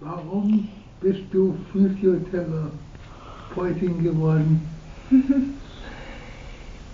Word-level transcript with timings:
Warum 0.00 0.68
bist 1.00 1.22
du 1.32 1.54
Physiotherapeutin 1.72 4.02
geworden? 4.02 4.60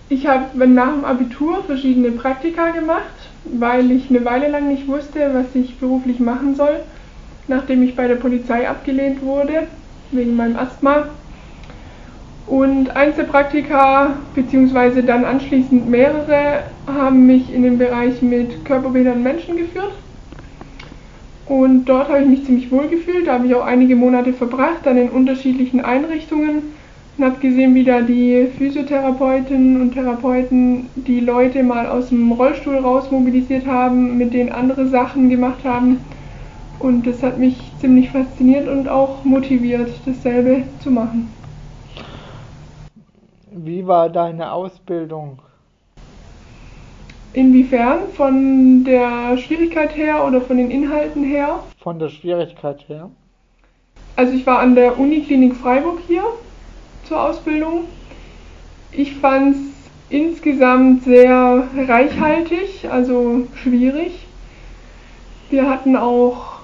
Ich 0.09 0.27
habe 0.27 0.67
nach 0.67 0.93
dem 0.93 1.05
Abitur 1.05 1.63
verschiedene 1.63 2.11
Praktika 2.11 2.71
gemacht, 2.71 3.29
weil 3.45 3.89
ich 3.91 4.09
eine 4.09 4.25
Weile 4.25 4.49
lang 4.49 4.67
nicht 4.67 4.85
wusste, 4.85 5.33
was 5.33 5.55
ich 5.55 5.79
beruflich 5.79 6.19
machen 6.19 6.53
soll, 6.53 6.81
nachdem 7.47 7.81
ich 7.81 7.95
bei 7.95 8.09
der 8.09 8.17
Polizei 8.17 8.69
abgelehnt 8.69 9.21
wurde 9.21 9.69
wegen 10.11 10.35
meinem 10.35 10.57
Asthma. 10.57 11.05
Und 12.45 12.89
Einzelpraktika 12.89 14.17
beziehungsweise 14.35 15.01
dann 15.01 15.23
anschließend 15.23 15.89
mehrere 15.89 16.63
haben 16.87 17.25
mich 17.25 17.53
in 17.53 17.63
den 17.63 17.77
Bereich 17.77 18.21
mit 18.21 18.65
körperbehinderten 18.65 19.23
Menschen 19.23 19.55
geführt. 19.55 19.93
Und 21.51 21.83
dort 21.83 22.07
habe 22.07 22.21
ich 22.21 22.29
mich 22.29 22.45
ziemlich 22.45 22.71
wohl 22.71 22.87
gefühlt. 22.87 23.27
Da 23.27 23.33
habe 23.33 23.45
ich 23.45 23.53
auch 23.53 23.65
einige 23.65 23.97
Monate 23.97 24.31
verbracht, 24.31 24.85
dann 24.85 24.95
in 24.95 25.09
unterschiedlichen 25.09 25.81
Einrichtungen 25.81 26.61
und 27.17 27.25
habe 27.25 27.41
gesehen, 27.41 27.75
wie 27.75 27.83
da 27.83 27.99
die 27.99 28.47
Physiotherapeutinnen 28.57 29.81
und 29.81 29.93
Therapeuten 29.93 30.87
die 30.95 31.19
Leute 31.19 31.61
mal 31.63 31.87
aus 31.87 32.07
dem 32.07 32.31
Rollstuhl 32.31 32.77
raus 32.77 33.11
mobilisiert 33.11 33.67
haben, 33.67 34.17
mit 34.17 34.33
denen 34.33 34.49
andere 34.49 34.87
Sachen 34.87 35.29
gemacht 35.29 35.65
haben. 35.65 35.99
Und 36.79 37.05
das 37.05 37.21
hat 37.21 37.37
mich 37.37 37.57
ziemlich 37.81 38.11
fasziniert 38.11 38.69
und 38.69 38.87
auch 38.87 39.25
motiviert, 39.25 39.89
dasselbe 40.05 40.63
zu 40.79 40.89
machen. 40.89 41.27
Wie 43.51 43.85
war 43.85 44.09
deine 44.09 44.53
Ausbildung? 44.53 45.39
Inwiefern? 47.33 47.99
Von 48.15 48.83
der 48.83 49.37
Schwierigkeit 49.37 49.95
her 49.95 50.25
oder 50.25 50.41
von 50.41 50.57
den 50.57 50.69
Inhalten 50.69 51.23
her? 51.23 51.63
Von 51.79 51.97
der 51.97 52.09
Schwierigkeit 52.09 52.87
her. 52.89 53.09
Also 54.15 54.33
ich 54.33 54.45
war 54.45 54.59
an 54.59 54.75
der 54.75 54.99
Uniklinik 54.99 55.55
Freiburg 55.55 55.99
hier 56.07 56.23
zur 57.05 57.21
Ausbildung. 57.21 57.85
Ich 58.91 59.15
fand 59.15 59.55
es 59.55 59.61
insgesamt 60.09 61.05
sehr 61.05 61.67
reichhaltig, 61.77 62.89
also 62.91 63.47
schwierig. 63.55 64.27
Wir 65.49 65.69
hatten 65.69 65.95
auch 65.95 66.59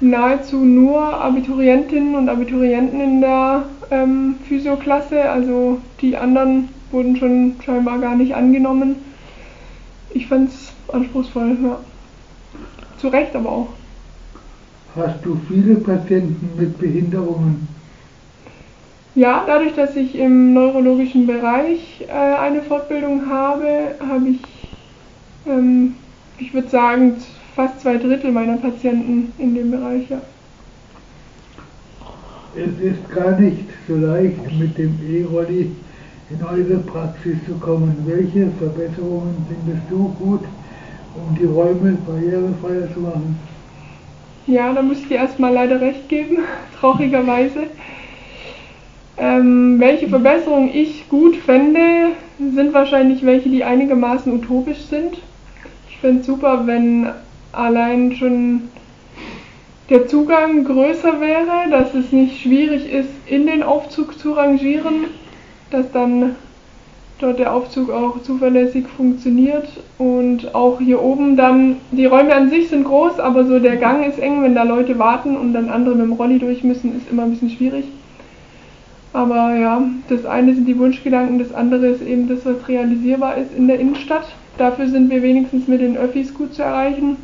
nahezu 0.00 0.56
nur 0.56 1.00
Abiturientinnen 1.00 2.16
und 2.16 2.28
Abiturienten 2.28 3.00
in 3.00 3.20
der 3.20 3.66
ähm, 3.92 4.34
Physioklasse, 4.48 5.30
also 5.30 5.78
die 6.00 6.16
anderen 6.16 6.68
wurden 6.90 7.16
schon 7.16 7.54
scheinbar 7.64 7.98
gar 8.00 8.16
nicht 8.16 8.34
angenommen. 8.34 8.96
Ich 10.14 10.26
fand 10.26 10.50
es 10.50 10.72
anspruchsvoll, 10.92 11.56
ja. 11.62 11.78
Zu 12.98 13.08
Recht 13.08 13.34
aber 13.34 13.50
auch. 13.50 13.68
Hast 14.94 15.24
du 15.24 15.40
viele 15.48 15.76
Patienten 15.76 16.50
mit 16.58 16.78
Behinderungen? 16.78 17.66
Ja, 19.14 19.44
dadurch, 19.46 19.74
dass 19.74 19.96
ich 19.96 20.14
im 20.14 20.54
neurologischen 20.54 21.26
Bereich 21.26 22.04
äh, 22.08 22.12
eine 22.12 22.62
Fortbildung 22.62 23.28
habe, 23.28 23.94
habe 24.00 24.28
ich, 24.28 24.40
ähm, 25.46 25.94
ich 26.38 26.52
würde 26.54 26.68
sagen, 26.68 27.16
fast 27.54 27.80
zwei 27.80 27.96
Drittel 27.96 28.32
meiner 28.32 28.56
Patienten 28.56 29.32
in 29.38 29.54
dem 29.54 29.70
Bereich, 29.70 30.08
ja. 30.08 30.20
Es 32.54 32.84
ist 32.84 33.10
gar 33.14 33.38
nicht 33.38 33.64
so 33.88 33.96
leicht, 33.96 34.36
mit 34.58 34.76
dem 34.76 34.98
E-Rolli 35.08 35.70
in 36.32 36.44
eure 36.44 36.78
Praxis 36.80 37.36
zu 37.46 37.54
kommen. 37.54 37.96
Welche 38.06 38.50
Verbesserungen 38.58 39.46
findest 39.48 39.90
du 39.90 40.14
gut, 40.18 40.44
um 41.14 41.36
die 41.38 41.44
Räume 41.44 41.98
barrierefreier 42.06 42.92
zu 42.94 43.00
machen? 43.00 43.38
Ja, 44.46 44.72
da 44.72 44.82
muss 44.82 44.98
ich 44.98 45.08
dir 45.08 45.18
erstmal 45.18 45.52
leider 45.52 45.80
recht 45.80 46.08
geben, 46.08 46.38
traurigerweise. 46.80 47.64
Ähm, 49.18 49.78
welche 49.78 50.08
Verbesserungen 50.08 50.70
ich 50.74 51.08
gut 51.08 51.36
fände, 51.36 52.12
sind 52.38 52.72
wahrscheinlich 52.72 53.24
welche, 53.24 53.50
die 53.50 53.62
einigermaßen 53.62 54.32
utopisch 54.32 54.80
sind. 54.88 55.18
Ich 55.88 55.98
fände 55.98 56.20
es 56.20 56.26
super, 56.26 56.66
wenn 56.66 57.08
allein 57.52 58.16
schon 58.16 58.62
der 59.90 60.08
Zugang 60.08 60.64
größer 60.64 61.20
wäre, 61.20 61.70
dass 61.70 61.94
es 61.94 62.10
nicht 62.10 62.40
schwierig 62.40 62.90
ist, 62.90 63.10
in 63.26 63.46
den 63.46 63.62
Aufzug 63.62 64.18
zu 64.18 64.32
rangieren, 64.32 65.04
dass 65.72 65.90
dann 65.92 66.36
dort 67.22 67.38
der 67.38 67.54
Aufzug 67.54 67.90
auch 67.90 68.20
zuverlässig 68.22 68.86
funktioniert 68.96 69.68
und 69.98 70.54
auch 70.54 70.80
hier 70.80 71.00
oben 71.00 71.36
dann, 71.36 71.76
die 71.92 72.06
Räume 72.06 72.34
an 72.34 72.50
sich 72.50 72.68
sind 72.68 72.84
groß, 72.84 73.20
aber 73.20 73.44
so 73.44 73.58
der 73.58 73.76
Gang 73.76 74.06
ist 74.06 74.18
eng, 74.18 74.42
wenn 74.42 74.54
da 74.54 74.64
Leute 74.64 74.98
warten 74.98 75.36
und 75.36 75.52
dann 75.52 75.68
andere 75.68 75.94
mit 75.94 76.04
dem 76.04 76.12
Rolli 76.12 76.38
durch 76.38 76.64
müssen, 76.64 76.96
ist 76.96 77.10
immer 77.10 77.22
ein 77.22 77.30
bisschen 77.30 77.50
schwierig. 77.50 77.84
Aber 79.12 79.54
ja, 79.54 79.82
das 80.08 80.24
eine 80.24 80.54
sind 80.54 80.66
die 80.66 80.78
Wunschgedanken, 80.78 81.38
das 81.38 81.52
andere 81.52 81.88
ist 81.88 82.02
eben 82.02 82.28
das, 82.28 82.44
was 82.44 82.66
realisierbar 82.66 83.36
ist 83.36 83.54
in 83.56 83.68
der 83.68 83.78
Innenstadt. 83.78 84.24
Dafür 84.58 84.88
sind 84.88 85.10
wir 85.10 85.22
wenigstens 85.22 85.68
mit 85.68 85.80
den 85.80 85.96
Öffis 85.96 86.34
gut 86.34 86.54
zu 86.54 86.62
erreichen. 86.62 87.16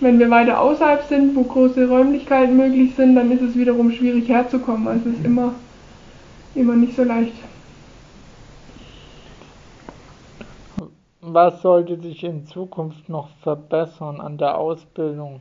Wenn 0.00 0.18
wir 0.18 0.28
weiter 0.28 0.60
außerhalb 0.60 1.04
sind, 1.08 1.34
wo 1.34 1.42
große 1.42 1.88
Räumlichkeiten 1.88 2.56
möglich 2.56 2.94
sind, 2.94 3.16
dann 3.16 3.30
ist 3.30 3.42
es 3.42 3.56
wiederum 3.56 3.90
schwierig 3.90 4.28
herzukommen. 4.28 4.86
Also 4.86 5.08
es 5.08 5.18
ist 5.18 5.24
immer, 5.24 5.54
immer 6.54 6.74
nicht 6.74 6.94
so 6.94 7.04
leicht. 7.04 7.32
Was 11.34 11.62
sollte 11.62 12.00
sich 12.00 12.22
in 12.22 12.46
Zukunft 12.46 13.08
noch 13.08 13.28
verbessern 13.42 14.20
an 14.20 14.38
der 14.38 14.56
Ausbildung? 14.56 15.40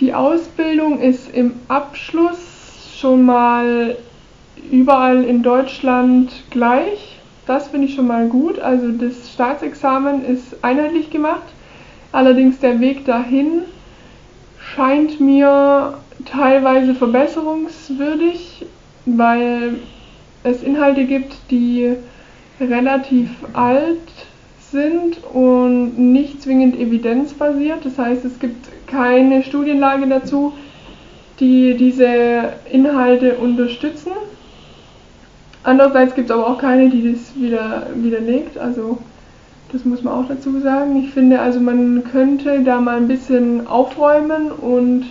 Die 0.00 0.12
Ausbildung 0.12 1.00
ist 1.00 1.34
im 1.34 1.54
Abschluss 1.68 2.92
schon 3.00 3.24
mal 3.24 3.96
überall 4.70 5.24
in 5.24 5.42
Deutschland 5.42 6.30
gleich. 6.50 7.18
Das 7.46 7.68
finde 7.68 7.86
ich 7.86 7.94
schon 7.94 8.06
mal 8.06 8.28
gut. 8.28 8.58
Also 8.58 8.92
das 8.92 9.32
Staatsexamen 9.32 10.26
ist 10.26 10.62
einheitlich 10.62 11.08
gemacht. 11.08 11.54
Allerdings 12.12 12.58
der 12.58 12.80
Weg 12.80 13.06
dahin 13.06 13.62
scheint 14.60 15.22
mir 15.22 15.94
teilweise 16.26 16.94
verbesserungswürdig, 16.94 18.66
weil 19.06 19.76
es 20.42 20.62
Inhalte 20.62 21.06
gibt, 21.06 21.34
die 21.50 21.96
relativ 22.60 23.30
alt 23.52 23.98
sind 24.70 25.22
und 25.32 25.98
nicht 25.98 26.42
zwingend 26.42 26.78
evidenzbasiert. 26.78 27.84
Das 27.84 27.98
heißt, 27.98 28.24
es 28.24 28.38
gibt 28.38 28.66
keine 28.86 29.42
Studienlage 29.42 30.06
dazu, 30.06 30.52
die 31.40 31.76
diese 31.76 32.52
Inhalte 32.70 33.36
unterstützen. 33.36 34.12
Andererseits 35.62 36.14
gibt 36.14 36.30
es 36.30 36.34
aber 36.34 36.48
auch 36.48 36.58
keine, 36.58 36.88
die 36.90 37.12
das 37.12 37.34
wieder 37.40 37.88
widerlegt. 37.94 38.56
Also 38.56 38.98
das 39.72 39.84
muss 39.84 40.02
man 40.02 40.14
auch 40.14 40.28
dazu 40.28 40.60
sagen. 40.60 40.96
Ich 41.02 41.10
finde 41.10 41.40
also, 41.40 41.60
man 41.60 42.04
könnte 42.04 42.62
da 42.62 42.80
mal 42.80 42.96
ein 42.96 43.08
bisschen 43.08 43.66
aufräumen 43.66 44.52
und 44.52 45.06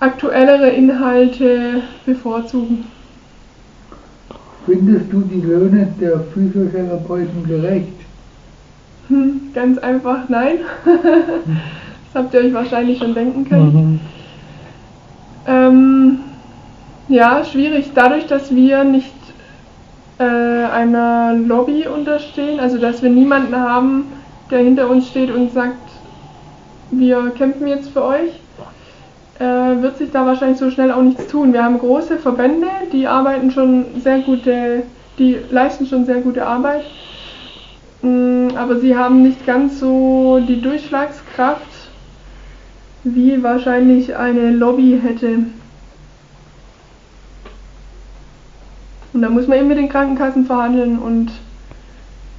aktuellere 0.00 0.70
Inhalte 0.70 1.82
bevorzugen. 2.06 2.86
Findest 4.66 5.12
du 5.12 5.20
die 5.20 5.40
Löhne 5.40 5.92
der 6.00 6.20
Physiotherapeuten 6.20 7.46
gerecht? 7.46 7.92
Hm, 9.08 9.52
ganz 9.52 9.78
einfach 9.78 10.28
nein. 10.28 10.58
das 10.84 12.14
habt 12.14 12.32
ihr 12.34 12.40
euch 12.40 12.54
wahrscheinlich 12.54 12.98
schon 12.98 13.14
denken 13.14 13.46
können. 13.46 13.74
Mhm. 13.74 14.00
Ähm, 15.46 16.18
ja, 17.08 17.44
schwierig. 17.44 17.90
Dadurch, 17.94 18.26
dass 18.26 18.54
wir 18.54 18.84
nicht 18.84 19.12
äh, 20.18 20.24
einer 20.24 21.34
Lobby 21.34 21.86
unterstehen, 21.86 22.60
also 22.60 22.78
dass 22.78 23.02
wir 23.02 23.10
niemanden 23.10 23.54
haben, 23.56 24.04
der 24.50 24.60
hinter 24.60 24.88
uns 24.88 25.08
steht 25.08 25.30
und 25.30 25.52
sagt, 25.52 25.76
wir 26.90 27.30
kämpfen 27.36 27.66
jetzt 27.66 27.90
für 27.90 28.04
euch, 28.04 28.40
wird 29.82 29.98
sich 29.98 30.10
da 30.10 30.26
wahrscheinlich 30.26 30.58
so 30.58 30.70
schnell 30.70 30.92
auch 30.92 31.02
nichts 31.02 31.26
tun. 31.26 31.52
Wir 31.52 31.64
haben 31.64 31.78
große 31.78 32.18
Verbände, 32.18 32.68
die 32.92 33.06
arbeiten 33.06 33.50
schon 33.50 33.86
sehr 34.00 34.20
gute, 34.20 34.82
die 35.18 35.38
leisten 35.50 35.86
schon 35.86 36.06
sehr 36.06 36.20
gute 36.20 36.46
Arbeit, 36.46 36.84
mm, 38.02 38.48
aber 38.56 38.80
sie 38.80 38.96
haben 38.96 39.22
nicht 39.22 39.46
ganz 39.46 39.80
so 39.80 40.40
die 40.46 40.60
Durchschlagskraft, 40.60 41.62
wie 43.04 43.42
wahrscheinlich 43.42 44.16
eine 44.16 44.50
Lobby 44.50 44.98
hätte. 45.02 45.44
Und 49.12 49.22
da 49.22 49.28
muss 49.28 49.46
man 49.46 49.58
eben 49.58 49.68
mit 49.68 49.78
den 49.78 49.88
Krankenkassen 49.88 50.44
verhandeln 50.44 50.98
und 50.98 51.30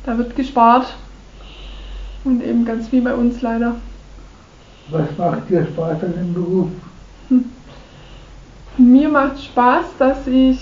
da 0.06 0.18
wird 0.18 0.36
gespart. 0.36 0.94
Und 2.26 2.44
eben 2.44 2.66
ganz 2.66 2.90
viel 2.90 3.04
bei 3.04 3.14
uns 3.14 3.42
leider. 3.42 3.76
Was 4.90 5.18
macht 5.18 5.50
dir 5.50 5.66
Spaß 5.66 6.04
an 6.04 6.14
dem 6.14 6.34
Beruf? 6.34 6.70
Mir 8.78 9.10
macht 9.10 9.42
Spaß, 9.42 9.86
dass 10.00 10.28
ich 10.28 10.60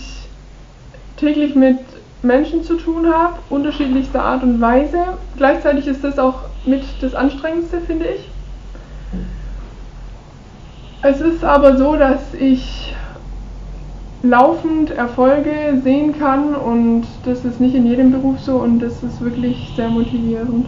täglich 1.18 1.56
mit 1.56 1.80
Menschen 2.21 2.63
zu 2.63 2.75
tun 2.75 3.07
habe, 3.12 3.39
unterschiedlichster 3.50 4.24
Art 4.24 4.44
und 4.44 4.62
Weise. 4.62 5.00
Gleichzeitig 5.38 5.88
ist 5.88 6.04
das 6.04 6.19
auch 6.19 6.42
mit 6.65 6.83
das 7.01 7.15
Anstrengendste, 7.15 7.81
finde 7.81 8.06
ich. 8.06 8.30
Es 11.01 11.19
ist 11.19 11.44
aber 11.44 11.75
so, 11.77 11.98
dass 11.98 12.33
ich 12.39 12.94
laufend 14.24 14.92
Erfolge 14.92 15.81
sehen 15.83 16.18
kann 16.18 16.56
und 16.56 17.04
das 17.25 17.44
ist 17.44 17.60
nicht 17.60 17.75
in 17.75 17.86
jedem 17.86 18.12
Beruf 18.12 18.39
so 18.39 18.56
und 18.56 18.80
das 18.80 19.04
ist 19.04 19.19
wirklich 19.19 19.74
sehr 19.75 19.89
motivierend. 19.89 20.65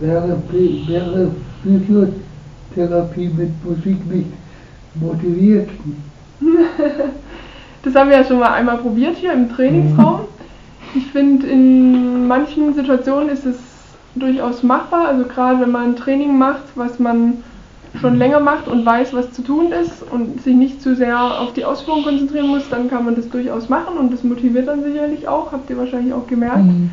Wäre, 0.00 0.36
wäre 0.50 1.28
Physiotherapie 2.72 3.30
mit 3.36 3.64
Musik 3.64 4.06
nicht 4.10 4.30
motiviert? 4.94 5.68
das 7.82 7.94
haben 7.94 8.10
wir 8.10 8.18
ja 8.18 8.24
schon 8.24 8.38
mal 8.38 8.52
einmal 8.52 8.78
probiert 8.78 9.16
hier 9.16 9.32
im 9.32 9.50
Trainingsraum. 9.50 10.20
Ich 10.94 11.06
finde, 11.06 11.46
in 11.46 12.26
manchen 12.26 12.74
Situationen 12.74 13.30
ist 13.30 13.46
es 13.46 13.56
durchaus 14.14 14.62
machbar. 14.62 15.08
Also 15.08 15.24
gerade 15.24 15.60
wenn 15.60 15.70
man 15.70 15.90
ein 15.90 15.96
Training 15.96 16.36
macht, 16.36 16.64
was 16.74 16.98
man 16.98 17.38
schon 18.00 18.16
länger 18.16 18.40
macht 18.40 18.68
und 18.68 18.84
weiß, 18.84 19.12
was 19.14 19.32
zu 19.32 19.42
tun 19.42 19.70
ist 19.70 20.02
und 20.10 20.42
sich 20.42 20.54
nicht 20.54 20.82
zu 20.82 20.96
sehr 20.96 21.40
auf 21.40 21.52
die 21.52 21.64
Ausführung 21.64 22.04
konzentrieren 22.04 22.48
muss, 22.48 22.68
dann 22.70 22.88
kann 22.88 23.04
man 23.04 23.14
das 23.14 23.28
durchaus 23.28 23.68
machen 23.68 23.98
und 23.98 24.12
das 24.12 24.24
motiviert 24.24 24.68
dann 24.68 24.82
sicherlich 24.82 25.28
auch, 25.28 25.52
habt 25.52 25.68
ihr 25.68 25.76
wahrscheinlich 25.76 26.14
auch 26.14 26.26
gemerkt. 26.26 26.64
Mhm. 26.64 26.90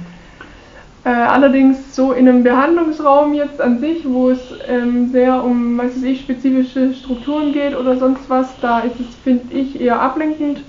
Äh, 1.05 1.09
allerdings 1.09 1.95
so 1.95 2.11
in 2.11 2.27
einem 2.27 2.43
Behandlungsraum 2.43 3.33
jetzt 3.33 3.61
an 3.61 3.79
sich, 3.79 4.03
wo 4.05 4.31
es 4.31 4.39
ähm, 4.67 5.09
sehr 5.11 5.43
um, 5.43 5.77
weiß 5.77 6.03
ich, 6.03 6.21
spezifische 6.21 6.93
Strukturen 6.93 7.53
geht 7.53 7.77
oder 7.77 7.97
sonst 7.97 8.29
was, 8.29 8.47
da 8.61 8.79
ist 8.79 8.99
es, 8.99 9.15
finde 9.23 9.53
ich, 9.53 9.79
eher 9.79 10.01
ablenkend. 10.01 10.61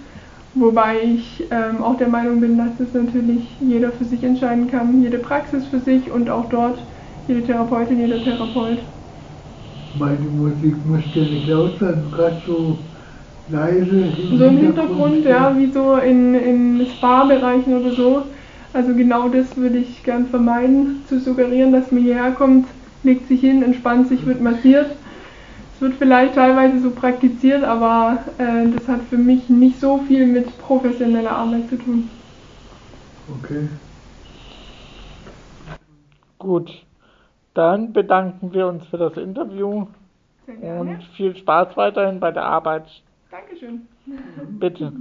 Wobei 0.55 0.97
ich 1.03 1.45
ähm, 1.51 1.83
auch 1.83 1.97
der 1.97 2.09
Meinung 2.09 2.41
bin, 2.41 2.59
dass 2.59 2.79
es 2.81 2.95
natürlich 2.95 3.43
jeder 3.61 3.91
für 3.91 4.05
sich 4.05 4.23
entscheiden 4.23 4.71
kann, 4.71 5.03
jede 5.03 5.19
Praxis 5.19 5.65
für 5.67 5.79
sich 5.81 6.11
und 6.11 6.29
auch 6.29 6.49
dort 6.49 6.79
jede 7.29 7.43
Therapeutin, 7.43 8.01
jeder 8.01 8.23
Therapeut. 8.23 8.79
Meine 9.99 10.19
Musik 10.19 10.75
müsste 10.87 11.21
nicht 11.21 11.49
laut 11.49 11.79
sein, 11.79 12.05
gerade 12.13 12.37
so 12.47 12.79
leise. 13.49 14.05
Im 14.31 14.39
so 14.39 14.45
im 14.45 14.59
Hintergrund, 14.59 15.25
ja, 15.25 15.57
wie 15.57 15.71
so 15.73 15.97
in, 15.97 16.35
in 16.35 16.87
Spa-Bereichen 16.97 17.81
oder 17.81 17.93
so. 17.93 18.23
Also 18.73 18.95
genau 18.95 19.29
das 19.29 19.57
würde 19.57 19.79
ich 19.79 20.03
gern 20.05 20.27
vermeiden, 20.27 21.03
zu 21.09 21.19
suggerieren, 21.19 21.73
dass 21.73 21.91
man 21.91 22.03
hierher 22.03 22.31
kommt, 22.33 22.69
legt 23.03 23.27
sich 23.27 23.41
hin, 23.41 23.63
entspannt 23.63 24.09
sich, 24.09 24.25
wird 24.27 24.41
massiert. 24.41 24.91
Es 25.75 25.81
wird 25.81 25.95
vielleicht 25.95 26.35
teilweise 26.35 26.79
so 26.81 26.91
praktiziert, 26.91 27.65
aber 27.65 28.19
äh, 28.39 28.69
das 28.71 28.87
hat 28.87 29.01
für 29.03 29.19
mich 29.19 29.49
nicht 29.49 29.81
so 29.81 29.99
viel 29.99 30.27
mit 30.27 30.59
professioneller 30.59 31.33
Arbeit 31.33 31.69
zu 31.69 31.77
tun. 31.77 32.11
Okay. 33.43 33.69
Gut, 36.39 36.71
dann 37.55 37.93
bedanken 37.93 38.53
wir 38.53 38.67
uns 38.67 38.87
für 38.87 38.99
das 38.99 39.17
Interview 39.17 39.87
Sehr 40.47 40.57
gerne. 40.57 40.81
und 40.81 41.05
viel 41.17 41.35
Spaß 41.37 41.77
weiterhin 41.77 42.21
bei 42.21 42.31
der 42.31 42.45
Arbeit. 42.45 42.85
Dankeschön. 43.31 43.87
Bitte. 44.59 44.93